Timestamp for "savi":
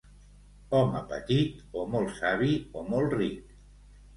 2.23-2.51